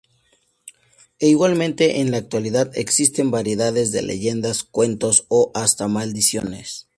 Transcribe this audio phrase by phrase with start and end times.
[1.19, 6.87] E igualmente en la actualidad existen variedades de leyendas, cuentos o hasta maldiciones.